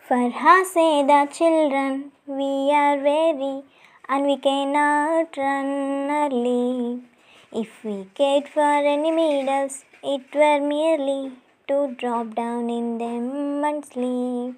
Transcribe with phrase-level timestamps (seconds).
[0.09, 0.31] For
[0.65, 3.61] say the children, we are weary
[4.07, 7.03] and we cannot run early.
[7.51, 11.33] If we cared for any medals, it were merely
[11.67, 14.55] to drop down in them and sleep.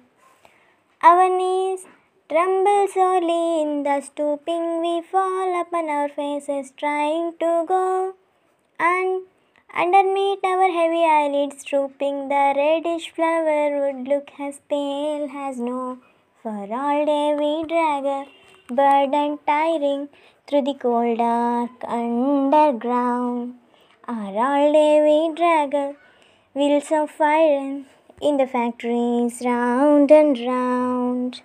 [1.02, 1.84] Our knees
[2.30, 8.14] tremble sorely in the stooping, we fall upon our faces trying to go.
[8.80, 9.26] And
[9.74, 15.98] underneath our heavy eyelids drooping, the reddish flower would look as pale as snow.
[16.42, 18.26] For all day we drag a
[18.68, 20.08] burden tiring
[20.46, 23.54] through the cold dark underground.
[24.06, 25.94] Or all day we drag a
[26.54, 27.86] wheels of iron
[28.20, 31.42] in the factories round and round.